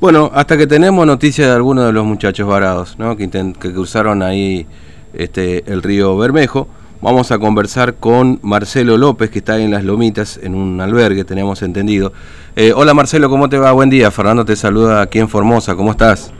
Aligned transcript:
Bueno, 0.00 0.30
hasta 0.32 0.56
que 0.56 0.68
tenemos 0.68 1.04
noticias 1.04 1.48
de 1.48 1.54
algunos 1.54 1.84
de 1.86 1.92
los 1.92 2.04
muchachos 2.04 2.46
varados, 2.46 2.96
¿no? 3.00 3.16
que, 3.16 3.28
que 3.28 3.72
cruzaron 3.72 4.22
ahí 4.22 4.64
este, 5.12 5.64
el 5.66 5.82
río 5.82 6.16
Bermejo, 6.16 6.68
vamos 7.02 7.32
a 7.32 7.38
conversar 7.40 7.94
con 7.94 8.38
Marcelo 8.42 8.96
López, 8.96 9.28
que 9.28 9.40
está 9.40 9.58
en 9.58 9.72
Las 9.72 9.82
Lomitas, 9.82 10.38
en 10.40 10.54
un 10.54 10.80
albergue, 10.80 11.24
tenemos 11.24 11.62
entendido. 11.62 12.12
Eh, 12.54 12.72
hola 12.76 12.94
Marcelo, 12.94 13.28
¿cómo 13.28 13.48
te 13.48 13.58
va? 13.58 13.72
Buen 13.72 13.90
día. 13.90 14.12
Fernando 14.12 14.44
te 14.44 14.54
saluda 14.54 15.02
aquí 15.02 15.18
en 15.18 15.28
Formosa, 15.28 15.74
¿cómo 15.74 15.90
estás? 15.90 16.32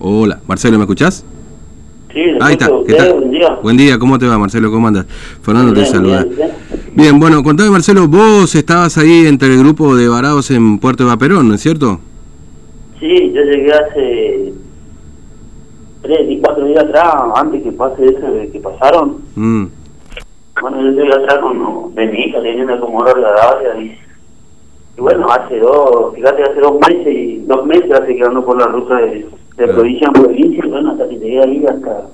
Hola, 0.00 0.40
Marcelo, 0.48 0.76
¿me 0.76 0.82
escuchás? 0.82 1.24
Sí, 2.12 2.20
Ahí 2.40 2.54
está. 2.54 2.68
¿Qué 2.84 2.94
tal? 2.94 3.12
Buen 3.12 3.30
día. 3.30 3.58
Buen 3.62 3.76
día, 3.76 3.96
¿cómo 3.96 4.18
te 4.18 4.26
va 4.26 4.38
Marcelo? 4.38 4.72
¿Cómo 4.72 4.88
andas? 4.88 5.06
Fernando 5.40 5.72
te 5.72 5.86
saluda. 5.86 6.24
Bien, 6.24 6.50
bueno, 7.18 7.42
contame 7.42 7.70
Marcelo, 7.70 8.06
vos 8.06 8.54
estabas 8.54 8.98
ahí 8.98 9.26
entre 9.26 9.48
el 9.48 9.58
grupo 9.58 9.96
de 9.96 10.08
varados 10.08 10.50
en 10.50 10.78
Puerto 10.78 11.04
de 11.04 11.10
Vaperón, 11.10 11.48
¿no 11.48 11.54
es 11.54 11.60
cierto? 11.60 12.00
Sí, 13.00 13.32
yo 13.32 13.42
llegué 13.42 13.72
hace 13.72 14.52
tres 16.02 16.20
y 16.28 16.38
cuatro 16.38 16.66
días 16.66 16.84
atrás, 16.84 17.14
antes 17.36 17.62
que 17.62 17.72
pase 17.72 18.04
eso 18.04 18.52
que 18.52 18.60
pasaron. 18.60 19.16
Mm. 19.34 19.64
Bueno, 20.60 20.82
yo 20.82 20.90
llegué 20.90 21.14
atrás 21.14 21.38
con 21.38 21.94
de 21.94 22.06
mi 22.06 22.18
hija, 22.20 22.42
teniendo 22.42 22.80
como 22.80 22.98
hora 22.98 23.14
de 23.14 23.82
y, 23.82 23.98
y 24.96 25.00
bueno, 25.00 25.26
hace 25.30 25.58
dos, 25.58 26.14
fíjate, 26.14 26.42
hace 26.42 26.60
dos 26.60 26.78
meses 26.88 27.06
y 27.06 27.38
dos 27.46 27.66
meses 27.66 27.90
hace 27.92 28.14
quedando 28.14 28.44
por 28.44 28.58
la 28.58 28.66
ruta 28.66 28.96
de, 28.96 29.26
de 29.56 29.68
provincia 29.68 30.06
en 30.08 30.22
provincia, 30.22 30.64
bueno, 30.68 30.90
hasta 30.92 31.08
que 31.08 31.18
llegué 31.18 31.40
ahí 31.42 31.64
hasta 31.66 32.06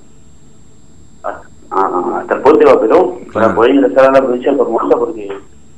hasta 2.20 2.34
el 2.34 2.41
puente 2.42 2.64
de 2.64 2.73
Vaperón 2.73 3.10
para 3.32 3.55
poder 3.55 3.74
ingresar 3.74 4.06
a 4.06 4.12
la 4.12 4.20
provincia 4.20 4.52
de 4.52 4.59
Formosa 4.59 4.96
porque 4.96 5.28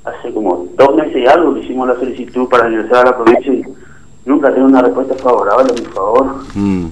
hace 0.04 0.32
como 0.32 0.66
dos 0.76 0.96
meses 0.96 1.16
y 1.16 1.26
algo 1.26 1.54
que 1.54 1.60
hicimos 1.60 1.88
la 1.88 1.94
solicitud 1.94 2.48
para 2.48 2.68
ingresar 2.68 3.06
a 3.06 3.10
la 3.10 3.16
provincia 3.16 3.52
y 3.52 3.64
nunca 4.24 4.52
tengo 4.52 4.66
una 4.66 4.82
respuesta 4.82 5.14
favorable 5.16 5.72
a 5.72 5.80
mi 5.80 5.86
favor. 5.86 6.26
Mm. 6.54 6.86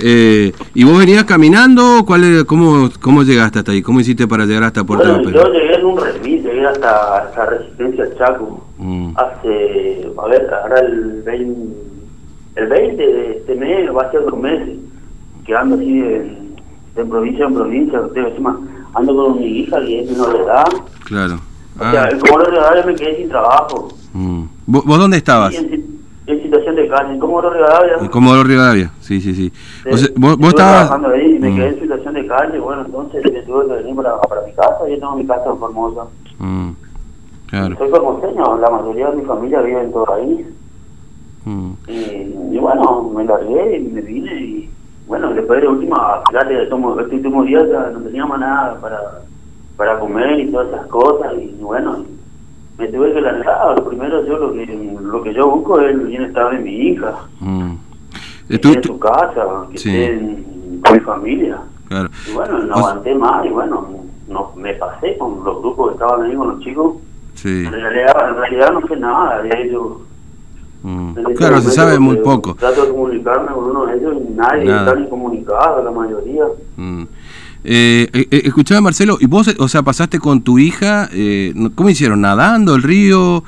Eh, 0.00 0.52
¿Y 0.74 0.84
vos 0.84 0.98
venías 0.98 1.24
caminando? 1.24 2.04
¿Cuál 2.04 2.44
cómo, 2.46 2.90
¿Cómo 3.00 3.22
llegaste 3.22 3.60
hasta 3.60 3.72
ahí? 3.72 3.82
¿Cómo 3.82 4.00
hiciste 4.00 4.26
para 4.26 4.44
llegar 4.44 4.64
hasta 4.64 4.84
Puerto 4.84 5.08
bueno, 5.08 5.30
Yo 5.30 5.52
llegué 5.52 5.76
en 5.76 5.86
un 5.86 5.96
remis, 5.96 6.44
llegué 6.44 6.66
hasta, 6.66 7.18
hasta 7.18 7.46
Resistencia 7.46 8.04
Chaco. 8.18 8.64
Mm. 8.78 9.12
Hace, 9.16 10.08
a 10.18 10.26
ver, 10.26 10.52
ahora 10.52 10.80
el 10.80 11.22
20, 11.22 11.60
el 12.56 12.66
20 12.66 13.06
de 13.06 13.30
este 13.38 13.54
mes, 13.54 13.94
va 13.94 14.02
a 14.02 14.10
ser 14.10 14.24
dos 14.24 14.38
meses, 14.38 14.76
quedando 15.46 15.76
así 15.76 16.00
en 16.00 16.43
de 16.94 17.04
provincia 17.04 17.46
en 17.46 17.54
provincia, 17.54 18.00
encima 18.14 18.58
ando 18.94 19.14
con 19.14 19.38
mi 19.38 19.46
hija 19.46 19.80
que 19.80 20.00
es 20.00 20.10
menor 20.10 20.32
de 20.32 20.44
edad. 20.44 20.66
Claro. 21.04 21.34
O 21.78 21.90
sea, 21.90 22.04
ah. 22.04 22.18
como 22.20 22.38
de 22.38 22.56
edad 22.56 22.84
me 22.86 22.94
quedé 22.94 23.16
sin 23.16 23.28
trabajo. 23.28 23.88
Mm. 24.12 24.44
¿Vos, 24.66 24.98
dónde 24.98 25.16
estabas? 25.16 25.54
en, 25.54 26.42
situación 26.42 26.76
de 26.76 26.88
calle, 26.88 27.12
en 27.12 27.18
Comodoro 27.18 27.50
Rivadavia. 27.50 27.96
En 28.00 28.08
Comodoro 28.08 28.44
Rivadavia, 28.44 28.90
sí, 29.00 29.20
sí, 29.20 29.34
sí. 29.34 29.52
o 29.90 29.96
sea, 29.96 30.08
vos, 30.16 30.38
vos 30.38 30.48
estabas... 30.48 30.88
trabajando 30.88 31.08
ahí 31.08 31.36
y 31.36 31.38
me 31.38 31.50
mm. 31.50 31.56
quedé 31.56 31.68
en 31.68 31.80
situación 31.80 32.14
de 32.14 32.26
calle, 32.26 32.58
bueno, 32.60 32.82
entonces 32.86 33.22
me 33.24 33.42
tuve 33.42 33.66
que 33.66 33.72
venir 33.74 33.96
para, 33.96 34.20
para 34.20 34.42
mi 34.42 34.52
casa, 34.52 34.88
yo 34.88 34.98
tengo 34.98 35.16
mi 35.16 35.26
casa 35.26 35.50
en 35.50 35.58
Formosa. 35.58 36.04
Mm. 36.38 36.70
Claro. 37.48 37.76
Soy 37.76 37.90
formoseño, 37.90 38.58
la 38.58 38.70
mayoría 38.70 39.10
de 39.10 39.16
mi 39.16 39.24
familia 39.24 39.60
vive 39.60 39.82
en 39.82 39.92
todo 39.92 40.14
ahí. 40.14 40.46
Mm. 41.44 41.70
Y, 41.88 42.54
y, 42.56 42.58
bueno, 42.58 43.10
me 43.14 43.24
largué 43.24 43.76
y 43.76 43.80
me 43.80 44.00
vine 44.00 44.34
y 44.40 44.63
la 45.48 45.70
última, 45.70 46.22
fíjate, 46.28 46.62
este 46.62 46.74
último 46.74 47.44
día 47.44 47.62
no 47.92 48.00
teníamos 48.00 48.38
nada 48.38 48.78
para, 48.80 49.00
para 49.76 49.98
comer 49.98 50.40
y 50.40 50.50
todas 50.50 50.68
esas 50.68 50.86
cosas, 50.86 51.32
y 51.34 51.56
bueno, 51.60 52.04
me 52.78 52.88
tuve 52.88 53.12
que 53.12 53.20
lanzar. 53.20 53.76
Lo 53.76 53.88
primero, 53.88 54.24
yo 54.26 54.38
lo 54.38 54.52
que, 54.52 54.66
lo 55.00 55.22
que 55.22 55.34
yo 55.34 55.50
busco 55.50 55.80
es 55.80 55.90
el 55.90 56.00
bienestar 56.00 56.56
de 56.56 56.58
mi 56.58 56.70
hija. 56.70 57.14
Mm. 57.40 57.74
Que 58.48 58.54
esté 58.56 58.72
en 58.72 58.84
su 58.84 58.98
casa, 58.98 59.66
que 59.70 59.76
esté 59.76 60.44
con 60.84 60.92
mi 60.92 61.00
familia. 61.00 61.58
Claro. 61.88 62.08
Y 62.28 62.34
bueno, 62.34 62.58
no 62.58 62.74
aguanté 62.74 63.14
más, 63.14 63.46
y 63.46 63.48
bueno, 63.50 63.88
no, 64.28 64.52
me 64.56 64.74
pasé 64.74 65.16
con 65.18 65.44
los 65.44 65.60
grupos 65.60 65.88
que 65.88 65.94
estaban 65.94 66.22
ahí 66.22 66.34
con 66.34 66.48
los 66.48 66.60
chicos. 66.60 66.96
Sí. 67.34 67.64
En, 67.66 67.72
realidad, 67.72 68.28
en 68.28 68.36
realidad 68.36 68.72
no 68.72 68.86
sé 68.86 68.96
nada 68.96 69.42
de 69.42 69.62
ellos 69.62 69.98
Claro, 71.36 71.60
se 71.60 71.70
sabe 71.70 71.98
muy 71.98 72.16
poco. 72.18 72.54
Trato 72.54 72.84
de 72.84 72.90
comunicarme 72.90 73.52
con 73.52 73.64
uno 73.64 73.86
de 73.86 73.96
ellos 73.96 74.14
y 74.28 74.32
nadie 74.34 74.64
está 74.64 74.94
ni 74.94 75.08
comunicado, 75.08 75.82
la 75.82 75.90
mayoría. 75.90 76.44
Mm. 76.76 77.02
Eh, 77.66 78.08
eh, 78.12 78.28
eh, 78.30 78.42
escuchaba 78.44 78.82
Marcelo, 78.82 79.16
¿y 79.20 79.26
vos, 79.26 79.54
o 79.58 79.68
sea, 79.68 79.82
pasaste 79.82 80.18
con 80.18 80.42
tu 80.42 80.58
hija, 80.58 81.08
eh, 81.12 81.54
¿cómo 81.74 81.88
hicieron? 81.88 82.20
¿Nadando 82.20 82.74
el 82.74 82.82
río? 82.82 83.42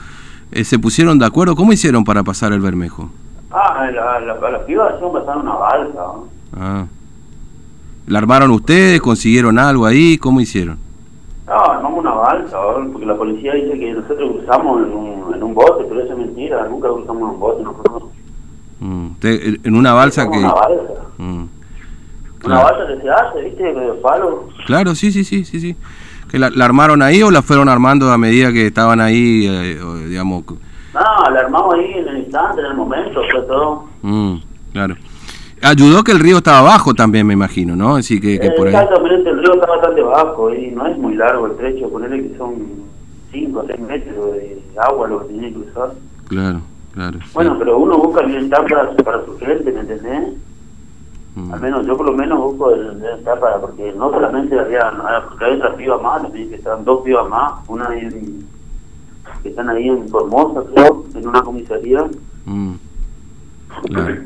Eh, 0.53 0.65
¿Se 0.65 0.79
pusieron 0.79 1.19
de 1.19 1.27
acuerdo? 1.27 1.55
¿Cómo 1.55 1.73
hicieron 1.73 2.05
para 2.05 2.23
pasar 2.23 2.53
el 2.53 2.61
Bermejo? 2.61 3.11
Ah, 3.51 3.91
la, 3.93 4.21
la, 4.21 4.51
la 4.51 4.67
pibas 4.67 4.95
pasaron 4.95 5.43
una 5.43 5.55
balsa. 5.55 6.03
Ah. 6.59 6.87
¿La 8.07 8.19
armaron 8.19 8.51
ustedes? 8.53 9.01
¿Consiguieron 9.01 9.59
algo 9.59 9.85
ahí? 9.85 10.17
¿Cómo 10.17 10.41
hicieron? 10.41 10.79
No, 11.47 11.55
armamos 11.55 12.01
una 12.01 12.13
balsa, 12.13 12.57
porque 12.93 13.07
la 13.07 13.17
policía 13.17 13.55
dice 13.55 13.79
que 13.79 13.93
nosotros 13.93 14.33
cruzamos 14.37 14.87
en 14.87 14.93
un, 14.95 15.16
en 15.37 15.43
un 15.43 15.55
bote, 15.55 15.85
pero 15.89 16.03
eso 16.03 16.13
es 16.13 16.19
mentira, 16.19 16.67
nunca 16.69 16.89
cruzamos 16.89 17.23
en 17.23 17.29
un 17.29 17.41
bote 17.41 17.63
nosotros. 17.63 18.03
Mm, 18.81 19.09
en 19.23 19.77
una 19.77 19.93
balsa 19.95 20.29
que... 20.31 20.39
Una 20.39 20.53
balsa. 20.53 20.93
Mm, 21.19 21.45
una 22.45 22.63
balsa 22.63 22.87
que 22.87 23.03
se 23.03 23.11
hace, 23.11 23.43
¿viste? 23.43 23.63
De 23.63 23.93
palo. 23.95 24.49
Claro, 24.67 24.95
sí, 24.95 25.11
sí, 25.13 25.25
sí, 25.25 25.45
sí, 25.45 25.61
sí. 25.61 25.77
¿Que 26.31 26.39
la, 26.39 26.51
armaron 26.65 27.03
ahí 27.03 27.23
o 27.23 27.31
la 27.31 27.43
fueron 27.43 27.69
armando 27.69 28.11
a 28.11 28.19
medida 28.19 28.53
que 28.53 28.67
estaban 28.67 29.01
ahí, 29.01 29.47
eh, 29.49 29.79
digamos? 30.09 30.45
No, 30.47 31.31
la 31.31 31.41
armamos 31.41 31.75
ahí 31.75 31.93
en 31.95 32.09
el 32.09 32.19
instante, 32.19 32.61
en 32.61 32.67
el 32.67 32.75
momento, 32.75 33.21
fue 33.31 33.43
todo. 33.43 33.85
Mm, 34.03 34.37
claro. 34.73 34.97
Ayudó 35.63 36.05
que 36.05 36.13
el 36.13 36.21
río 36.21 36.39
estaba 36.39 36.63
bajo 36.63 36.95
también, 36.95 37.27
me 37.27 37.33
imagino, 37.33 37.75
¿no? 37.75 37.97
Así 37.97 38.21
que, 38.21 38.39
que 38.39 38.51
por 38.51 38.69
ahí... 38.69 38.75
Exactamente, 38.75 39.31
el 39.31 39.39
río 39.39 39.55
está 39.55 39.67
bastante 39.67 40.03
bajo 40.03 40.55
y 40.55 40.71
no 40.71 40.87
es 40.87 40.99
muy 40.99 41.15
largo 41.15 41.47
el 41.47 41.57
trecho, 41.57 41.89
ponerle 41.89 42.29
que 42.29 42.37
son 42.37 42.55
5 43.33 43.59
o 43.59 43.67
6 43.67 43.81
metros 43.81 44.33
de 44.33 44.63
agua 44.79 45.09
lo 45.09 45.21
que 45.21 45.33
tiene 45.33 45.49
que 45.49 45.61
cruzar. 45.61 45.95
Claro, 46.29 46.61
claro. 46.93 47.19
Bueno, 47.35 47.57
pero 47.59 47.79
uno 47.79 47.99
busca 47.99 48.23
el 48.23 48.31
bienestar 48.31 48.67
para, 48.67 48.97
para 48.97 49.25
su 49.25 49.39
gente, 49.39 49.73
¿me 49.73 49.81
entendés? 49.81 50.35
Mm. 51.35 51.53
Al 51.53 51.61
menos 51.61 51.87
yo 51.87 51.97
por 51.97 52.07
lo 52.07 52.13
menos 52.13 52.39
busco 52.39 52.71
el 52.75 52.97
bienestar 52.97 53.39
para, 53.39 53.61
porque 53.61 53.93
no 53.93 54.11
solamente 54.11 54.59
había, 54.59 54.91
porque 55.29 55.45
hay 55.45 55.57
otras 55.57 55.75
pibas 55.77 56.03
más, 56.03 56.23
también 56.23 56.49
que 56.49 56.57
están 56.57 56.85
dos 56.85 57.03
pibas 57.03 57.29
más, 57.29 57.53
una 57.69 57.89
que 59.43 59.49
están 59.51 59.69
ahí 59.69 59.89
en 59.89 60.09
Formosa, 60.09 60.63
creo, 60.75 61.05
en 61.15 61.29
una 61.29 61.43
comisaría. 61.43 62.05
Mm. 62.47 62.73
Claro. 63.93 64.17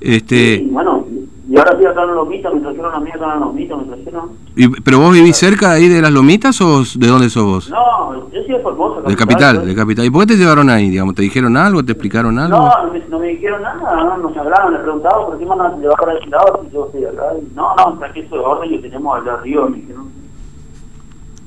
Este... 0.00 0.66
bueno, 0.70 1.06
y 1.54 1.58
ahora 1.58 1.70
estoy 1.70 1.86
acá 1.86 2.02
en 2.02 2.14
Lomitas, 2.16 2.52
me 2.52 2.60
trajeron 2.62 2.94
a 2.94 2.98
mí 2.98 3.10
acá 3.12 3.34
en 3.34 3.40
Lomitas, 3.40 3.78
me 3.78 3.84
trajeron... 3.84 4.30
¿Y, 4.56 4.68
¿Pero 4.82 4.98
vos 4.98 5.12
vivís 5.12 5.36
cerca 5.36 5.70
ahí 5.70 5.88
de 5.88 6.02
las 6.02 6.10
Lomitas 6.10 6.60
o 6.60 6.82
de 6.82 7.06
dónde 7.06 7.30
sos 7.30 7.44
vos? 7.44 7.70
No, 7.70 8.28
yo 8.32 8.42
soy 8.42 8.54
de 8.54 8.58
Formosa. 8.58 9.08
De 9.08 9.14
capital, 9.14 9.56
pues. 9.58 9.68
de 9.68 9.74
capital. 9.76 10.04
¿Y 10.04 10.10
por 10.10 10.22
qué 10.22 10.32
te 10.32 10.36
llevaron 10.36 10.68
ahí, 10.68 10.90
digamos? 10.90 11.14
¿Te 11.14 11.22
dijeron 11.22 11.56
algo? 11.56 11.84
¿Te 11.84 11.92
explicaron 11.92 12.40
algo? 12.40 12.58
No, 12.58 12.86
no 12.86 12.92
me, 12.92 12.98
no 13.08 13.18
me 13.20 13.28
dijeron 13.28 13.62
nada, 13.62 14.02
no, 14.02 14.16
nos 14.16 14.36
hablaron, 14.36 14.72
le 14.72 14.80
preguntaban 14.80 15.26
por 15.26 15.38
qué 15.38 15.44
me 15.44 15.50
van 15.54 15.60
a 15.60 15.76
llevar 15.76 15.96
para 15.96 16.14
ese 16.18 16.26
lado 16.26 16.60
si 16.64 16.74
yo 16.74 16.86
estoy 16.86 17.04
acá. 17.04 17.24
Y, 17.38 17.54
no, 17.54 17.72
no, 17.76 18.04
eso 18.04 18.20
es 18.20 18.32
orden 18.32 18.70
que 18.70 18.78
tenemos 18.78 19.20
allá 19.20 19.34
arriba, 19.34 19.68
me 19.68 19.76
dijeron. 19.76 20.10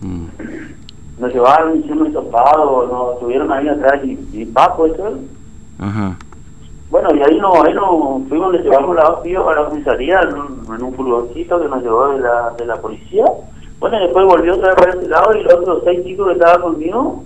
Mm. 0.04 0.26
Nos 1.20 1.34
llevaron, 1.34 1.80
hicieron 1.80 2.08
un 2.08 2.14
topado, 2.14 2.88
nos 2.88 3.20
subieron 3.20 3.52
ahí 3.52 3.68
atrás 3.68 4.00
y, 4.06 4.18
y 4.32 4.46
Paco, 4.46 4.86
eso 4.86 5.20
Ajá. 5.80 6.16
Bueno, 7.08 7.26
y 7.26 7.32
ahí 7.32 7.40
no, 7.40 7.64
ahí 7.64 7.74
no 7.74 8.22
fuimos, 8.28 8.52
le 8.52 8.60
llevamos 8.60 8.96
la 8.96 9.04
a 9.04 9.56
la 9.56 9.70
comisaría 9.70 10.20
en 10.22 10.34
un, 10.34 10.76
en 10.76 10.84
un 10.84 10.94
furgoncito 10.94 11.62
que 11.62 11.68
nos 11.70 11.82
llevó 11.82 12.10
de 12.10 12.20
la, 12.20 12.54
de 12.58 12.66
la 12.66 12.76
policía. 12.82 13.24
Bueno, 13.80 13.98
y 13.98 14.02
después 14.04 14.26
volvió 14.26 14.56
otra 14.56 14.70
vez 14.70 14.76
para 14.76 14.92
ese 14.92 15.08
lado 15.08 15.38
y 15.38 15.44
los 15.44 15.54
otros 15.54 15.84
seis 15.86 16.04
chicos 16.04 16.28
que 16.28 16.34
estaban 16.34 16.62
conmigo 16.62 17.24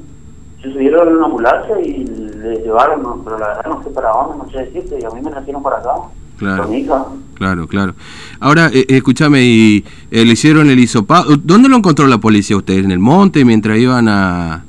se 0.62 0.72
subieron 0.72 1.08
en 1.08 1.16
una 1.16 1.26
ambulancia 1.26 1.80
y 1.80 2.06
le 2.06 2.56
llevaron, 2.58 3.24
pero 3.24 3.40
la 3.40 3.48
verdad 3.48 3.66
no 3.70 3.84
sé 3.84 3.90
para 3.90 4.10
dónde, 4.12 4.38
no 4.38 4.52
sé 4.52 4.66
decirte, 4.66 5.00
y 5.02 5.04
a 5.04 5.10
mí 5.10 5.22
me 5.22 5.32
nacieron 5.32 5.64
para 5.64 5.78
acá. 5.78 5.94
Claro, 6.38 6.64
con 6.64 6.72
mi 6.72 6.78
hija. 6.80 7.06
claro, 7.36 7.68
claro. 7.68 7.94
Ahora, 8.40 8.70
eh, 8.74 8.86
escúchame, 8.90 9.42
y 9.42 9.86
eh, 10.12 10.26
le 10.26 10.34
hicieron 10.34 10.70
el 10.70 10.78
hisopado. 10.78 11.38
¿Dónde 11.38 11.70
lo 11.70 11.78
encontró 11.78 12.06
la 12.06 12.20
policía 12.20 12.58
ustedes? 12.58 12.86
¿En 12.86 12.92
el 12.92 13.00
monte 13.00 13.46
mientras 13.46 13.78
iban 13.80 14.08
a... 14.08 14.64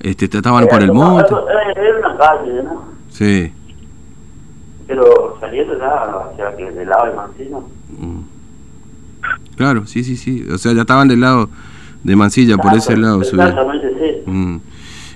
este 0.00 0.24
estaban 0.24 0.66
por 0.66 0.82
el 0.82 0.92
monte? 0.92 1.34
Era 1.76 1.98
una 1.98 2.16
calle, 2.16 2.62
¿no? 2.62 2.84
Sí 3.10 3.52
pero 4.86 5.36
saliendo 5.40 5.78
ya 5.78 6.30
hacia 6.30 6.56
que 6.56 6.70
del 6.70 6.88
lado 6.88 7.06
de 7.06 7.14
Mancilla. 7.14 7.58
Mm. 7.98 8.20
Claro, 9.56 9.86
sí, 9.86 10.04
sí, 10.04 10.16
sí. 10.16 10.46
O 10.52 10.58
sea, 10.58 10.72
ya 10.72 10.82
estaban 10.82 11.08
del 11.08 11.20
lado 11.20 11.48
de 12.04 12.16
Mancilla, 12.16 12.56
por 12.56 12.74
ese 12.74 12.96
lado. 12.96 13.22
Exactamente, 13.22 13.90
sí. 13.98 14.30
Mm. 14.30 14.56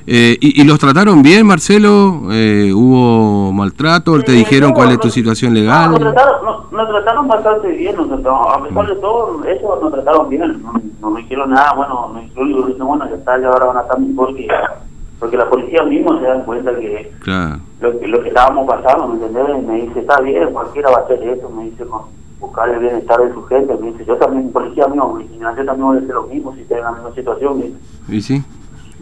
Eh, 0.07 0.37
y, 0.41 0.65
los 0.65 0.79
trataron 0.79 1.23
bien, 1.23 1.47
Marcelo? 1.47 2.23
Eh, 2.33 2.73
¿Hubo 2.75 3.53
maltrato? 3.53 4.19
¿Te 4.23 4.33
dijeron 4.33 4.73
cuál 4.73 4.91
es 4.91 4.99
tu 4.99 5.11
situación 5.11 5.55
legal? 5.55 5.93
No, 5.93 5.99
nos, 5.99 6.15
trataron, 6.15 6.57
nos, 6.73 6.89
trataron 6.89 7.29
bastante 7.29 7.69
bien, 7.69 7.95
nos 7.95 8.09
trataron, 8.09 8.41
a 8.49 8.67
pesar 8.67 8.87
de 8.89 8.97
todo, 8.97 9.45
eso 9.45 9.79
nos 9.81 9.93
trataron 9.93 10.29
bien. 10.29 10.63
No, 11.01 11.11
me 11.11 11.21
dijeron 11.21 11.51
nada, 11.51 11.75
bueno, 11.75 12.09
me 12.09 12.23
dijeron, 12.23 12.75
bueno, 12.79 13.09
ya 13.09 13.15
está, 13.15 13.39
ya 13.39 13.49
ahora 13.49 13.67
van 13.67 13.77
a 13.77 13.81
estar 13.83 14.01
mejor 14.01 14.35
que, 14.35 14.49
porque 15.21 15.37
la 15.37 15.49
policía 15.51 15.85
mismo 15.85 16.19
se 16.19 16.25
dan 16.25 16.45
cuenta 16.45 16.75
que 16.75 17.13
lo, 17.81 18.01
que 18.01 18.09
lo 18.09 18.23
que 18.23 18.29
estábamos 18.29 18.67
pasando, 18.67 19.09
¿me 19.09 19.27
entendés? 19.27 19.63
Me 19.65 19.83
dice, 19.83 20.01
está 20.01 20.19
bien, 20.23 20.51
cualquiera 20.51 20.91
va 20.91 20.97
a 20.97 21.01
hacer 21.03 21.23
eso, 21.23 21.49
me 21.51 21.65
dice, 21.65 21.85
con 21.85 22.03
buscar 22.41 22.71
el 22.71 22.81
bienestar 22.81 23.21
de 23.21 23.35
su 23.35 23.45
gente, 23.45 23.77
me 23.77 23.93
dice, 23.93 24.07
yo 24.07 24.17
también, 24.17 24.51
policía 24.51 24.89
mío, 24.89 25.19
yo 25.39 25.65
también 25.65 25.87
voy 25.87 25.97
a 25.99 26.01
hacer 26.01 26.15
lo 26.15 26.23
mismo 26.23 26.55
si 26.55 26.63
estoy 26.63 26.79
en 26.79 26.85
la 26.85 26.93
misma 26.93 27.15
situación. 27.15 27.65
¿Y 28.09 28.21
sí? 28.23 28.43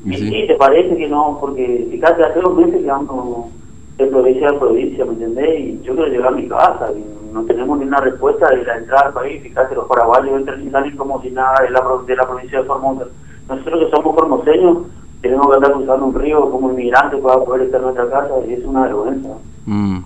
¿Y, 0.05 0.17
sí? 0.17 0.45
te 0.49 0.55
parece 0.57 0.97
que 0.97 1.09
no? 1.09 1.39
Porque 1.41 1.87
fíjate, 1.89 2.25
hace 2.25 2.41
dos 2.41 2.57
meses 2.57 2.83
que 2.83 2.91
ando 2.91 3.49
de 3.97 4.07
provincia 4.07 4.49
a 4.49 4.59
provincia, 4.59 5.05
¿me 5.05 5.13
entendés? 5.13 5.61
Y 5.61 5.81
yo 5.83 5.95
quiero 5.95 6.11
llegar 6.11 6.33
a 6.33 6.37
mi 6.37 6.49
casa 6.49 6.91
y 6.97 7.33
no 7.33 7.45
tenemos 7.45 7.79
ni 7.79 7.85
una 7.85 8.01
respuesta 8.01 8.49
de 8.51 8.65
la 8.65 8.77
entrada 8.77 9.07
al 9.07 9.13
país, 9.13 9.41
fíjate, 9.41 9.77
los 9.77 9.87
paraguayos 9.87 10.37
entran 10.37 10.63
sin 10.63 10.97
como 10.97 11.23
si 11.23 11.31
nada 11.31 11.63
de 11.63 11.71
la, 11.71 11.81
de 12.07 12.17
la 12.17 12.27
provincia 12.27 12.59
de 12.59 12.65
Formosa. 12.65 13.05
Nosotros 13.49 13.85
que 13.85 13.97
somos 13.97 14.15
formoseños, 14.15 14.79
tenemos 15.21 15.49
que 15.49 15.55
andar 15.55 15.73
cruzando 15.73 16.07
un 16.07 16.15
río 16.15 16.51
como 16.51 16.71
inmigrantes 16.71 17.21
para 17.21 17.41
poder 17.41 17.67
estar 17.67 17.81
en 17.81 17.87
nuestra 17.87 18.11
casa 18.11 18.35
y 18.49 18.53
es 18.53 18.65
una 18.65 18.83
vergüenza. 18.83 19.31
Mm, 19.67 19.99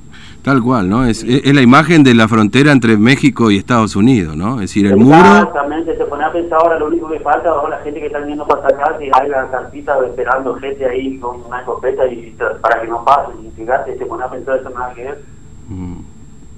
tal 0.43 0.63
cual, 0.63 0.89
¿no? 0.89 1.05
Es, 1.05 1.23
es, 1.23 1.55
la 1.55 1.61
imagen 1.61 2.03
de 2.03 2.15
la 2.15 2.29
frontera 2.29 2.73
entre 2.73 2.97
México 2.97 3.51
y 3.51 3.59
Estados 3.59 3.95
Unidos, 3.95 4.37
¿no? 4.37 4.55
Es 4.55 4.63
decir, 4.63 4.87
el 4.87 4.97
muro... 4.97 5.19
Exactamente, 5.19 5.97
se 5.97 6.05
pone 6.05 6.25
a 6.25 6.33
pensar 6.33 6.59
ahora 6.61 6.79
lo 6.79 6.87
único 6.87 7.09
que 7.11 7.21
falta, 7.21 7.51
ahora 7.51 7.77
la 7.77 7.85
gente 7.85 8.01
que 8.01 8.07
está 8.07 8.19
viniendo 8.19 8.47
para 8.47 8.67
acá, 8.67 8.97
que 8.99 9.11
hay 9.13 9.29
la 9.29 9.49
cartita 9.51 9.99
esperando 10.05 10.55
gente 10.55 10.85
ahí 10.87 11.19
con 11.19 11.45
una 11.47 11.61
escopeta 11.61 12.07
y 12.07 12.35
para 12.61 12.81
que 12.81 12.89
no 12.89 13.05
pase, 13.05 13.33
y 13.43 13.51
fíjate, 13.51 13.99
se 13.99 14.07
pone 14.07 14.25
a 14.25 14.31
pensar 14.31 14.59
eso 14.59 14.71
nada 14.71 14.95
que 14.95 15.05
ver. 15.05 15.23
Mm. 15.69 15.97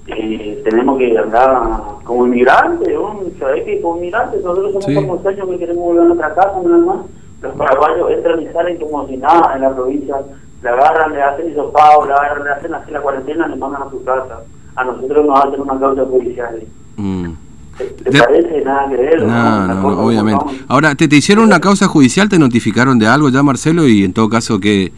Eh, 0.07 0.61
tenemos 0.63 0.99
que 0.99 1.17
andar 1.17 1.63
como 2.03 2.27
inmigrantes, 2.27 2.95
¿sabes 3.39 3.63
que 3.65 3.81
como 3.81 3.97
inmigrantes 3.97 4.43
nosotros 4.43 4.83
somos 4.83 5.05
como 5.05 5.29
años 5.29 5.49
que 5.49 5.59
queremos 5.59 5.83
volver 5.83 6.03
a 6.03 6.07
nuestra 6.07 6.33
casa, 6.35 6.53
nada 6.63 6.77
más 6.77 6.97
los 7.45 7.55
paraguayos 7.55 8.11
entran 8.11 8.41
y 8.41 8.47
salen 8.47 8.77
como 8.77 9.07
si 9.07 9.17
nada 9.17 9.55
en 9.55 9.61
la 9.61 9.73
provincia, 9.73 10.15
le 10.61 10.69
agarran, 10.69 11.13
le 11.13 11.21
hacen 11.21 11.49
hisopado, 11.49 12.05
le 12.05 12.13
agarran, 12.13 12.43
le 12.43 12.49
hacen 12.51 12.73
así 12.73 12.91
la 12.91 13.01
cuarentena, 13.01 13.47
le 13.47 13.55
mandan 13.55 13.83
a 13.83 13.89
su 13.89 14.03
casa. 14.03 14.39
A 14.75 14.83
nosotros 14.83 15.25
nos 15.25 15.39
hacen 15.45 15.61
una 15.61 15.79
causa 15.79 16.05
judicial. 16.05 16.63
Mm. 16.97 17.31
¿Te, 17.77 18.19
parece 18.19 18.61
nada 18.61 18.87
que 18.89 18.95
ver? 18.95 19.23
No, 19.23 19.67
no, 19.67 20.05
obviamente. 20.05 20.45
Ahora, 20.67 20.95
¿te, 20.95 21.07
¿te 21.07 21.17
hicieron 21.17 21.45
una 21.45 21.59
causa 21.59 21.87
judicial? 21.87 22.29
¿Te 22.29 22.39
notificaron 22.39 22.97
de 22.97 23.07
algo 23.07 23.29
ya, 23.29 23.43
Marcelo? 23.43 23.85
Y 23.87 24.03
en 24.03 24.13
todo 24.13 24.29
caso, 24.29 24.59
¿qué, 24.59 24.93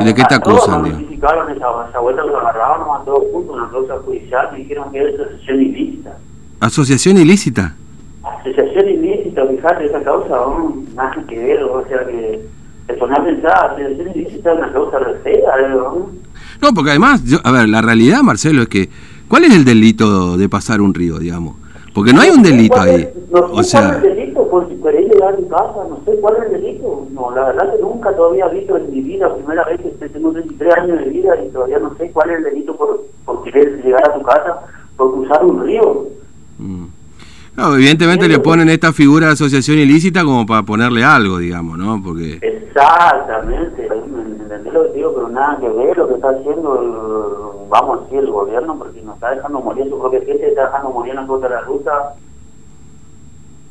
¿de 0.00 0.14
qué 0.14 0.22
te 0.28 0.34
acusan? 0.36 0.82
Nos 0.82 0.92
notificaron 0.92 1.50
esa, 1.50 1.66
esa 1.88 1.98
vuelta 1.98 2.22
que 2.22 2.28
lo 2.28 2.38
agarraban, 2.38 3.00
a 3.00 3.04
todos 3.04 3.24
juntos, 3.32 3.56
una 3.56 3.70
causa 3.70 3.98
judicial, 4.04 4.48
me 4.52 4.58
dijeron 4.58 4.92
que 4.92 4.98
era 4.98 5.10
asociación 5.10 5.60
ilícita. 5.60 6.16
¿Asociación 6.60 7.18
ilícita? 7.18 7.74
Asociación 8.22 8.88
ilícita, 8.88 9.19
fíjate, 9.46 9.86
esa 9.86 10.02
causa, 10.02 10.36
nada 10.94 11.24
que 11.28 11.38
ver, 11.38 11.62
o 11.64 11.84
sea 11.86 12.04
que 12.06 12.40
se 12.86 12.94
pone 12.94 13.14
a 13.14 13.24
pensar, 13.24 13.76
es 13.80 14.44
una 14.44 14.72
causa 14.72 14.98
fea, 15.22 15.68
¿no? 15.68 16.10
No, 16.60 16.74
porque 16.74 16.90
además, 16.90 17.24
yo, 17.24 17.38
a 17.44 17.52
ver, 17.52 17.68
la 17.68 17.80
realidad, 17.80 18.22
Marcelo, 18.22 18.62
es 18.62 18.68
que, 18.68 18.88
¿cuál 19.28 19.44
es 19.44 19.54
el 19.54 19.64
delito 19.64 20.36
de 20.36 20.48
pasar 20.48 20.80
un 20.80 20.92
río, 20.92 21.18
digamos? 21.18 21.56
Porque 21.94 22.12
no 22.12 22.20
hay 22.20 22.30
un 22.30 22.42
delito 22.42 22.80
ahí. 22.80 23.08
No 23.30 23.48
sé 23.48 23.60
o 23.60 23.62
sea, 23.62 23.80
cuál 23.80 23.96
es 23.96 24.04
el 24.04 24.16
delito, 24.16 24.48
por 24.48 24.68
si 24.68 24.74
queréis 24.76 25.08
llegar 25.12 25.34
a 25.34 25.36
mi 25.36 25.48
casa, 25.48 25.86
no 25.88 26.00
sé 26.04 26.20
cuál 26.20 26.36
es 26.36 26.42
el 26.44 26.60
delito. 26.60 27.06
No, 27.12 27.30
la 27.34 27.46
verdad 27.46 27.74
que 27.74 27.82
nunca 27.82 28.14
todavía 28.14 28.46
he 28.46 28.58
visto 28.58 28.76
en 28.76 28.92
mi 28.92 29.00
vida, 29.00 29.34
primera 29.34 29.64
vez 29.64 29.80
que 29.80 30.08
tengo 30.08 30.32
23 30.32 30.74
años 30.74 30.98
de 30.98 31.04
vida 31.06 31.42
y 31.44 31.48
todavía 31.48 31.78
no 31.78 31.94
sé 31.96 32.10
cuál 32.12 32.30
es 32.30 32.38
el 32.38 32.44
delito 32.44 32.76
por, 32.76 33.04
por 33.24 33.42
querer 33.42 33.82
llegar 33.84 34.08
a 34.08 34.14
tu 34.14 34.22
casa, 34.22 34.60
por 34.96 35.12
cruzar 35.14 35.44
un 35.44 35.64
río. 35.64 36.06
No, 37.56 37.74
evidentemente 37.74 38.28
le 38.28 38.38
ponen 38.38 38.68
esta 38.68 38.92
figura 38.92 39.26
de 39.26 39.32
asociación 39.32 39.78
ilícita 39.78 40.24
como 40.24 40.46
para 40.46 40.62
ponerle 40.62 41.04
algo, 41.04 41.38
digamos, 41.38 41.76
¿no? 41.78 42.00
Porque... 42.02 42.38
Exactamente, 42.40 43.86
¿entendés 43.86 44.72
lo 44.72 44.84
que 44.84 44.98
digo? 44.98 45.14
Pero 45.14 45.28
nada 45.28 45.58
que 45.60 45.68
ver 45.68 45.96
lo 45.98 46.08
que 46.08 46.14
está 46.14 46.30
haciendo, 46.30 47.66
vamos 47.68 47.98
a 47.98 48.02
decir, 48.04 48.18
el 48.20 48.30
gobierno, 48.30 48.78
porque 48.78 49.02
nos 49.02 49.14
está 49.16 49.34
dejando 49.34 49.60
morir 49.60 49.88
su 49.88 49.98
propia 49.98 50.20
gente, 50.20 50.48
está 50.48 50.66
dejando 50.66 50.90
morir 50.90 51.14
en 51.14 51.26
la 51.26 51.36
de 51.36 51.48
la 51.48 51.60
ruta. 51.62 51.92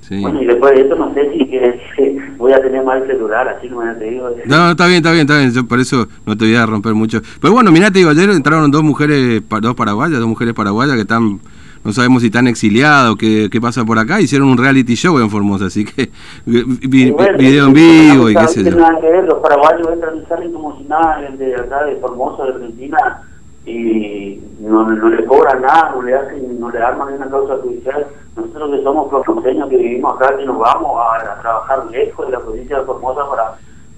Sí. 0.02 0.22
Bueno, 0.22 0.42
y 0.42 0.46
después 0.46 0.74
de 0.74 0.82
esto 0.82 0.96
no 0.96 1.14
sé 1.14 1.32
si, 1.32 1.46
que, 1.46 2.34
voy 2.38 2.52
a 2.52 2.62
tener 2.62 2.84
más 2.84 3.06
celular, 3.06 3.48
así 3.48 3.70
como 3.70 3.84
ya 3.84 3.98
te 3.98 4.06
digo. 4.06 4.30
No, 4.46 4.58
no, 4.58 4.72
está 4.72 4.88
bien, 4.88 4.98
está 4.98 5.12
bien, 5.12 5.22
está 5.22 5.38
bien, 5.38 5.52
yo 5.52 5.68
por 5.68 5.80
eso 5.80 6.08
no 6.26 6.36
te 6.36 6.46
voy 6.46 6.56
a 6.56 6.66
romper 6.66 6.94
mucho. 6.96 7.22
Pero 7.40 7.54
bueno, 7.54 7.72
mirá, 7.72 7.92
te 7.92 8.00
digo, 8.00 8.10
ayer 8.10 8.30
entraron 8.30 8.72
dos 8.72 8.84
mujeres, 8.84 9.42
dos 9.62 9.76
paraguayas, 9.76 10.20
dos 10.20 10.28
mujeres 10.28 10.54
paraguayas 10.54 10.96
que 10.96 11.02
están 11.02 11.40
no 11.84 11.94
sabemos 11.94 12.22
si 12.22 12.28
están 12.28 12.48
exiliados, 12.48 13.16
qué, 13.18 13.50
qué 13.52 13.62
pasa 13.62 13.86
por 13.86 13.98
acá, 14.00 14.20
hicieron 14.20 14.50
un 14.50 14.58
reality 14.58 14.96
show 14.96 15.18
en 15.20 15.30
Formosa, 15.30 15.66
así 15.66 15.86
que 15.86 16.10
video 16.46 17.68
en 17.68 17.74
vivo 17.74 18.30
y 18.30 18.36
qué 18.36 18.48
sé 18.48 18.64
yo. 18.64 18.76
Nada 18.76 19.00
que 19.00 19.08
ver, 19.08 19.24
los 19.26 19.40
paraguayos 19.40 19.88
entran 19.94 20.18
y 20.18 20.26
salen 20.26 20.52
como 20.54 20.78
si 20.78 20.84
nada 20.84 21.22
de 21.22 21.56
acá 21.56 21.86
de 21.86 21.96
Formosa, 21.98 22.44
de 22.44 22.54
Argentina, 22.54 23.24
y 23.66 24.42
no, 24.60 24.90
no 24.90 25.10
le 25.10 25.26
cobran 25.26 25.62
nada, 25.62 25.92
no 25.96 26.02
le 26.02 26.16
hacen, 26.16 26.60
no 26.60 26.70
le 26.70 26.80
arman 26.80 27.14
una 27.14 27.30
causa 27.30 27.58
judicial. 27.58 28.08
Nosotros 28.36 28.72
que 28.72 28.84
somos 28.84 29.10
formoseños 29.10 29.70
que 29.70 29.78
vivimos 29.78 30.16
acá, 30.16 30.36
que 30.38 30.46
nos 30.46 30.58
vamos 30.58 31.00
a, 31.00 31.42
trabajar 31.42 31.86
lejos 31.92 32.26
de 32.26 32.32
la 32.32 32.40
provincia 32.40 32.80
de 32.80 32.86
Formosa 32.86 33.30
para 33.30 33.56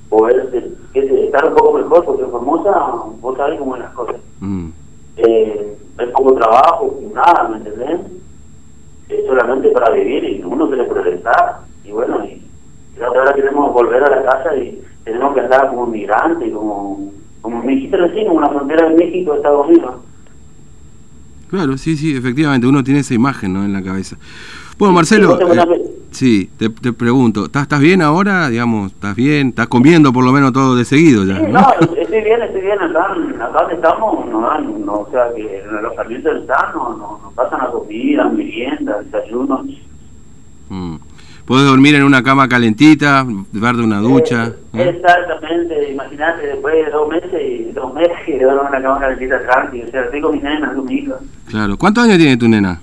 poder 0.10 0.72
estar 0.94 1.45
un 1.45 1.56
poco 1.56 1.78
mejor, 1.78 2.04
porque 2.04 2.24
en 2.24 2.31
Formosa 2.31 2.72
vos 3.22 3.38
sabés 3.38 3.60
cómo 3.60 3.75
es 3.75 3.81
las 3.81 3.94
cosas. 3.94 4.16
Mm. 4.39 4.69
Eh, 5.18 5.78
es 6.03 6.09
poco 6.12 6.33
trabajo, 6.36 7.00
nada, 7.13 7.50
¿me 7.50 7.57
entendés? 7.57 8.00
Es 9.09 9.25
solamente 9.25 9.69
para 9.69 9.92
vivir 9.92 10.24
y 10.24 10.44
uno 10.44 10.68
quiere 10.68 10.86
progresar. 10.86 11.62
Y 11.83 11.92
bueno, 11.92 12.25
y 12.25 12.42
ahora 13.01 13.33
queremos 13.33 13.74
volver 13.74 14.03
a 14.03 14.09
la 14.09 14.24
casa 14.24 14.56
y 14.56 14.81
tenemos 15.03 15.33
que 15.33 15.42
andar 15.42 15.69
como 15.69 15.88
migrantes, 15.88 16.53
como, 16.53 17.12
como 17.42 17.63
me 17.63 17.74
dijiste 17.74 17.98
recién, 17.98 18.27
como 18.27 18.39
una 18.39 18.50
frontera 18.50 18.89
de 18.89 18.95
México, 18.95 19.36
Estados 19.36 19.68
Unidos. 19.68 19.95
Claro, 21.50 21.77
sí, 21.77 21.98
sí, 21.98 22.15
efectivamente, 22.15 22.65
uno 22.65 22.83
tiene 22.83 23.01
esa 23.01 23.13
imagen 23.13 23.54
¿no? 23.54 23.65
en 23.65 23.74
la 23.74 23.83
cabeza. 23.83 24.15
Bueno, 24.77 24.94
Marcelo, 24.94 25.38
sí, 26.12 26.50
te, 26.58 26.69
te 26.69 26.94
pregunto, 26.94 27.46
¿estás, 27.46 27.63
¿estás 27.63 27.80
bien 27.80 28.02
ahora? 28.02 28.50
Digamos, 28.50 28.92
¿estás 28.92 29.16
bien? 29.16 29.50
¿Estás 29.50 29.68
comiendo 29.68 30.13
por 30.13 30.24
lo 30.24 30.31
menos 30.31 30.54
todo 30.54 30.75
de 30.75 30.86
seguido 30.86 31.25
ya? 31.25 31.38
Sí, 31.38 31.46
no, 31.50 31.74
estoy 31.98 32.22
bien, 32.22 32.42
estoy 32.42 32.62
bien. 32.62 32.80
Acá, 32.80 33.16
acá 33.46 33.74
estamos, 33.74 34.25
no, 34.28 34.60
no, 34.60 34.94
o 34.94 35.08
sea, 35.12 35.34
que 35.36 35.60
en 35.60 35.81
los 35.81 35.98
alimentos 35.98 36.42
están, 36.42 36.74
no, 36.75 36.90
no, 36.90 37.19
no 37.24 37.31
pasan 37.36 37.60
la 37.60 37.68
comida, 37.68 38.30
merienda, 38.30 39.02
desayuno. 39.02 39.66
Mm. 40.69 40.96
¿Puedes 41.46 41.66
dormir 41.66 41.96
en 41.96 42.04
una 42.04 42.24
cama 42.24 42.48
calentita, 42.48 43.25
darte 43.52 43.81
una 43.81 44.00
ducha? 44.00 44.54
Eh, 44.74 44.96
exactamente, 44.96 45.92
imagínate, 45.92 46.48
después 46.48 46.74
de 46.74 46.92
dos 46.92 47.10
meses 47.10 47.42
y 47.42 47.72
dos 47.74 47.94
meses 47.94 48.16
y 48.28 48.40
duermo 48.40 48.62
en 48.62 48.68
una 48.68 48.81
cama 48.81 49.00
calentita 49.00 49.42
tranqui, 49.42 49.81
o 49.81 49.88
sea, 49.88 50.04
estoy 50.04 50.22
con 50.22 50.36
mi 50.36 50.40
nena, 50.40 50.74
con 50.74 50.85
mi 50.85 50.94
hija. 50.94 51.16
Claro, 51.50 51.78
¿cuántos 51.78 52.06
años 52.06 52.18
tiene 52.19 52.38
tu 52.38 52.47
nena? 52.47 52.80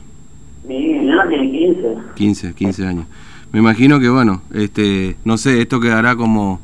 Mi 0.65 0.93
nena 0.93 1.27
tiene 1.29 1.51
15. 1.51 1.97
15, 2.15 2.55
15 2.55 2.87
años. 2.87 3.07
Me 3.53 3.61
imagino 3.61 3.99
que, 3.99 4.09
bueno, 4.09 4.43
este, 4.53 5.17
no 5.25 5.39
sé, 5.39 5.61
esto 5.61 5.81
quedará 5.81 6.17
como 6.17 6.61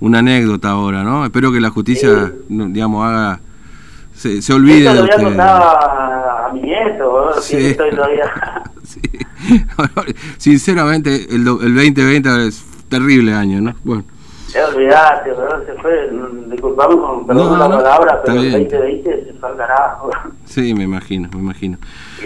una 0.00 0.20
anécdota 0.20 0.70
ahora, 0.70 1.02
¿no? 1.02 1.24
Espero 1.24 1.52
que 1.52 1.60
la 1.60 1.70
justicia, 1.70 2.32
digamos, 2.48 3.04
haga, 3.04 3.40
se, 4.14 4.40
se 4.40 4.52
olvide 4.52 4.86
Esto 4.86 4.94
de 4.94 5.26
usted. 5.26 5.38
a, 5.40 6.46
a 6.46 6.52
mi 6.52 6.62
nieto, 6.62 7.32
¿no? 7.34 7.40
sí. 7.40 7.56
estoy 7.56 7.90
todavía... 7.90 8.30
sí. 8.84 9.00
Sinceramente, 10.38 11.26
el, 11.30 11.40
el 11.40 11.74
2020 11.74 12.46
es 12.46 12.64
terrible 12.88 13.32
año, 13.32 13.60
¿no? 13.60 13.74
Bueno. 13.84 14.04
Olvidate, 14.68 15.30
¿verdad? 15.30 15.64
se 15.64 15.74
fue, 15.80 16.10
disculpame 16.48 16.96
con 16.96 17.24
perdón 17.24 17.52
no, 17.52 17.68
la 17.68 17.76
palabra, 17.76 18.20
pero 18.24 18.40
el 18.40 18.52
2020 18.52 19.24
se 19.26 19.32
fue 19.34 19.48
al 19.48 19.56
carajo. 19.56 20.10
Sí, 20.44 20.74
me 20.74 20.84
imagino, 20.84 21.28
me 21.32 21.38
imagino. 21.40 21.78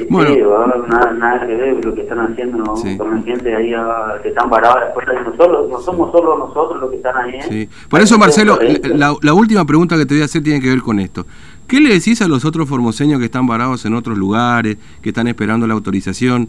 Bueno, 0.09 0.35
sí, 0.35 0.41
nada, 0.89 1.13
nada 1.13 1.47
que 1.47 1.55
ver 1.55 1.85
lo 1.85 1.95
que 1.95 2.03
están 2.03 2.21
haciendo 2.21 2.65
con 2.99 3.15
la 3.15 3.23
gente 3.23 3.55
ahí 3.55 3.73
ah, 3.75 4.15
que 4.23 4.29
están 4.29 4.51
parados 4.51 4.81
después 4.87 5.07
de 5.07 5.15
nosotros, 5.23 5.69
no 5.71 5.81
somos 5.81 6.13
solo 6.13 6.39
nosotros 6.39 6.81
los 6.81 6.91
que 6.91 6.97
están 6.97 7.17
ahí. 7.17 7.35
¿eh? 7.35 7.43
Sí. 7.49 7.69
Por 7.89 8.01
eso, 8.01 8.19
Marcelo, 8.19 8.59
la, 8.83 9.15
la 9.21 9.35
última 9.35 9.65
pregunta 9.65 9.97
que 9.97 10.07
te 10.07 10.15
voy 10.15 10.23
a 10.23 10.27
hacer 10.27 10.43
tiene 10.43 10.61
que 10.61 10.69
ver 10.69 10.81
con 10.81 10.99
esto. 10.99 11.27
¿Qué 11.67 11.81
le 11.81 11.95
decís 11.95 12.21
a 12.21 12.29
los 12.29 12.45
otros 12.45 12.69
formoseños 12.69 13.19
que 13.19 13.27
están 13.27 13.47
varados 13.47 13.85
en 13.87 13.95
otros 13.95 14.19
lugares, 14.19 14.77
que 15.03 15.11
están 15.11 15.29
esperando 15.29 15.67
la 15.67 15.75
autorización? 15.75 16.49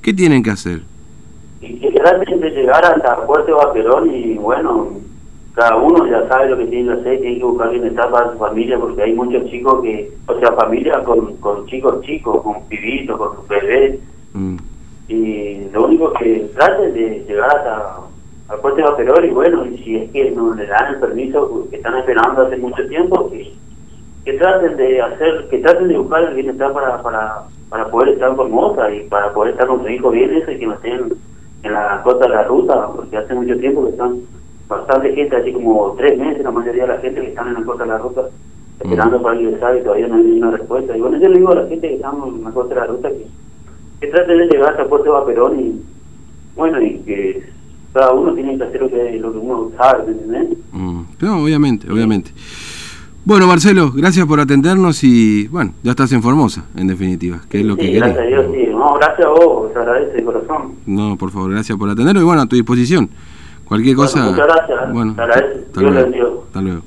¿Qué 0.00 0.12
tienen 0.12 0.42
que 0.42 0.50
hacer? 0.50 0.82
Y 1.60 1.78
que 1.78 1.90
realmente 1.90 2.50
llegar 2.50 2.84
hasta 2.84 3.16
Fuerte 3.26 3.52
Vaquerón 3.52 4.12
y 4.14 4.34
bueno, 4.34 4.88
cada 5.54 5.76
uno 5.76 6.06
ya 6.06 6.26
sabe 6.28 6.48
lo 6.48 6.58
que 6.58 6.66
tiene 6.66 6.94
que 6.94 7.00
hacer, 7.00 7.20
tiene 7.20 7.38
que 7.38 7.44
buscar 7.44 7.70
bienestar 7.70 8.10
para 8.10 8.32
su 8.32 8.38
familia, 8.38 8.78
porque 8.78 9.02
hay 9.02 9.12
muchos 9.12 9.44
chicos 9.50 9.82
que, 9.82 10.10
o 10.26 10.38
sea, 10.38 10.52
familia 10.52 11.02
con, 11.04 11.36
con 11.36 11.66
chicos 11.66 12.00
chicos, 12.02 12.42
con 12.42 12.66
pibitos, 12.68 13.18
con 13.18 13.36
sus 13.36 13.48
bebés, 13.48 14.00
mm. 14.32 14.56
y 15.08 15.68
lo 15.72 15.86
único 15.86 16.12
que 16.14 16.50
traten 16.54 16.94
de 16.94 17.24
llegar 17.28 17.54
hasta 17.54 17.96
al 18.48 18.60
puente 18.60 18.82
de 18.82 19.26
y 19.26 19.30
bueno, 19.30 19.66
y 19.66 19.78
si 19.78 19.96
es 19.96 20.10
que 20.10 20.30
no 20.32 20.54
le 20.54 20.66
dan 20.66 20.94
el 20.94 21.00
permiso 21.00 21.66
que 21.70 21.76
están 21.76 21.96
esperando 21.98 22.42
hace 22.42 22.56
mucho 22.58 22.86
tiempo, 22.86 23.30
que, 23.30 23.52
que 24.24 24.32
traten 24.34 24.76
de 24.76 25.00
hacer, 25.00 25.48
que 25.48 25.58
traten 25.58 25.88
de 25.88 25.98
buscar 25.98 26.24
el 26.24 26.34
bienestar 26.34 26.72
para, 26.72 27.02
para, 27.02 27.44
para 27.70 27.90
poder 27.90 28.10
estar 28.10 28.28
con 28.28 28.48
Formosa 28.48 28.92
y 28.92 29.04
para 29.08 29.32
poder 29.32 29.52
estar 29.52 29.68
con 29.68 29.82
su 29.82 29.88
hijo 29.88 30.10
bien 30.10 30.34
eso 30.34 30.50
y 30.50 30.58
que 30.58 30.66
no 30.66 30.74
estén 30.74 31.14
en 31.62 31.72
la 31.72 32.02
costa 32.02 32.26
de 32.26 32.34
la 32.34 32.44
ruta, 32.44 32.88
porque 32.94 33.16
hace 33.16 33.34
mucho 33.34 33.56
tiempo 33.56 33.84
que 33.84 33.90
están 33.92 34.20
bastante 34.72 35.14
gente, 35.14 35.36
así 35.36 35.52
como 35.52 35.94
tres 35.96 36.18
meses, 36.18 36.42
la 36.42 36.50
mayoría 36.50 36.82
de 36.82 36.88
la 36.88 37.00
gente 37.00 37.20
que 37.20 37.28
están 37.28 37.48
en 37.48 37.54
la 37.54 37.62
costa 37.64 37.84
de 37.84 37.90
la 37.90 37.98
ruta, 37.98 38.22
esperando 38.80 39.18
mm. 39.18 39.22
para 39.22 39.40
ingresar 39.40 39.76
y 39.76 39.82
todavía 39.82 40.08
no 40.08 40.16
hay 40.16 40.24
ninguna 40.24 40.50
respuesta. 40.50 40.96
Y 40.96 41.00
bueno, 41.00 41.18
yo 41.18 41.28
le 41.28 41.38
digo 41.38 41.52
a 41.52 41.54
la 41.56 41.66
gente 41.68 41.88
que 41.88 41.94
está 41.94 42.10
en 42.10 42.44
la 42.44 42.50
costa 42.50 42.74
de 42.74 42.80
la 42.80 42.86
ruta 42.86 43.08
que, 43.08 43.26
que 44.00 44.06
traten 44.08 44.38
de 44.38 44.46
llegar 44.46 44.70
hasta 44.70 44.88
Puerto 44.88 45.12
Vaperón 45.12 45.60
y, 45.60 45.82
bueno, 46.56 46.82
y 46.82 46.98
que 46.98 47.42
cada 47.92 48.12
uno 48.12 48.34
tiene 48.34 48.56
que 48.56 48.64
hacer 48.64 48.80
lo 48.80 48.90
que, 48.90 49.18
lo 49.18 49.32
que 49.32 49.38
uno 49.38 49.70
sabe, 49.76 50.04
¿me 50.04 50.12
entiendes? 50.12 50.58
Mm. 50.72 51.02
No, 51.20 51.42
obviamente, 51.42 51.90
obviamente. 51.90 52.30
Bueno, 53.24 53.46
Marcelo, 53.46 53.92
gracias 53.92 54.26
por 54.26 54.40
atendernos 54.40 55.04
y, 55.04 55.46
bueno, 55.46 55.74
ya 55.84 55.92
estás 55.92 56.10
en 56.10 56.22
Formosa, 56.22 56.64
en 56.76 56.88
definitiva, 56.88 57.40
que 57.48 57.60
es 57.60 57.64
lo 57.64 57.76
que 57.76 57.92
gracias 57.92 58.18
a 58.18 58.22
Dios, 58.22 58.46
sí. 58.52 58.66
No, 58.66 58.94
gracias 58.94 59.26
a 59.26 59.30
vos, 59.30 59.72
te 59.72 59.78
agradece 59.78 60.16
de 60.16 60.24
corazón. 60.24 60.72
No, 60.86 61.16
por 61.16 61.30
favor, 61.30 61.52
gracias 61.52 61.78
por 61.78 61.88
atendernos 61.88 62.20
y, 62.20 62.26
bueno, 62.26 62.42
a 62.42 62.46
tu 62.46 62.56
disposición. 62.56 63.08
Cualquier 63.72 63.96
cosa... 63.96 64.24
Muchas 64.24 64.46
gracias, 64.46 64.92
bueno, 64.92 65.16
luego. 65.76 66.44
hasta 66.46 66.60
luego. 66.60 66.82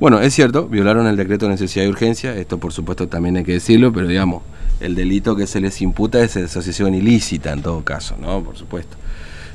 Bueno, 0.00 0.18
es 0.18 0.32
cierto, 0.32 0.66
violaron 0.66 1.06
el 1.06 1.14
decreto 1.14 1.44
de 1.44 1.50
necesidad 1.50 1.84
y 1.84 1.88
urgencia, 1.88 2.34
esto 2.34 2.56
por 2.56 2.72
supuesto 2.72 3.06
también 3.06 3.36
hay 3.36 3.44
que 3.44 3.52
decirlo, 3.52 3.92
pero 3.92 4.08
digamos, 4.08 4.42
el 4.80 4.94
delito 4.94 5.36
que 5.36 5.46
se 5.46 5.60
les 5.60 5.82
imputa 5.82 6.18
es 6.20 6.34
asociación 6.38 6.94
ilícita 6.94 7.52
en 7.52 7.60
todo 7.60 7.84
caso, 7.84 8.16
¿no? 8.18 8.42
Por 8.42 8.56
supuesto. 8.56 8.96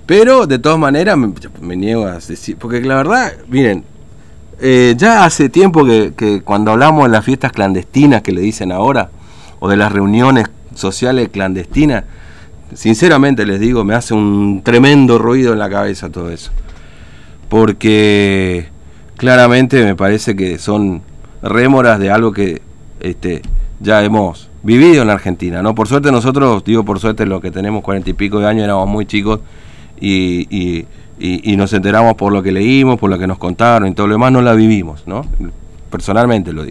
Pero 0.06 0.46
de 0.46 0.60
todas 0.60 0.78
maneras 0.78 1.18
me, 1.18 1.76
niego 1.76 2.06
a 2.06 2.20
decir, 2.20 2.58
porque 2.58 2.80
la 2.82 2.98
verdad, 2.98 3.34
miren, 3.48 3.84
eh, 4.60 4.94
ya 4.96 5.26
hace 5.26 5.50
tiempo 5.50 5.84
que, 5.84 6.44
cuando 6.46 6.70
hablamos 6.70 7.06
de 7.06 7.10
las 7.10 7.26
fiestas 7.26 7.54
clandestinas 7.54 8.22
que 8.22 8.34
le 8.34 8.42
dicen 8.42 8.72
ahora, 8.72 9.10
o 9.60 9.68
de 9.68 9.78
las 9.78 9.92
reuniones 9.92 10.46
sociales 10.76 11.30
clandestinas, 11.30 12.04
sinceramente 12.74 13.46
les 13.46 13.60
digo, 13.60 13.84
me 13.84 13.96
hace 13.96 14.14
un 14.14 14.62
tremendo 14.64 15.18
ruido 15.18 15.54
en 15.54 15.60
la 15.60 15.70
cabeza 15.70 16.10
todo 16.10 16.30
eso. 16.30 16.52
Porque 17.50 18.68
claramente 19.18 19.84
me 19.84 19.96
parece 19.96 20.36
que 20.36 20.58
son 20.58 21.02
rémoras 21.42 22.00
de 22.00 22.12
algo 22.12 22.32
que 22.32 22.62
este, 23.00 23.42
ya 23.80 24.04
hemos 24.04 24.50
vivido 24.64 25.02
en 25.02 25.08
la 25.08 25.14
Argentina. 25.14 25.62
¿no? 25.62 25.76
Por 25.76 25.88
suerte 25.88 26.12
nosotros, 26.12 26.64
digo 26.64 26.84
por 26.86 27.00
suerte, 27.00 27.26
los 27.26 27.42
que 27.42 27.52
tenemos 27.52 27.84
cuarenta 27.84 28.10
y 28.10 28.14
pico 28.14 28.40
de 28.40 28.48
años 28.48 28.64
éramos 28.64 28.88
muy 28.88 29.06
chicos 29.06 29.40
y, 30.00 30.86
y, 31.20 31.56
nos 31.56 31.72
enteramos 31.74 32.16
por 32.16 32.34
lo 32.34 32.42
que 32.42 32.52
leímos, 32.52 32.98
por 32.98 33.10
lo 33.10 33.20
que 33.20 33.28
nos 33.28 33.38
contaron 33.38 33.88
y 33.90 33.94
todo 33.94 34.08
lo 34.08 34.16
demás, 34.16 34.32
no 34.32 34.42
la 34.42 34.54
vivimos, 34.54 35.04
¿no? 35.06 35.24
Personalmente 35.92 36.52
lo 36.54 36.64
digo. 36.64 36.70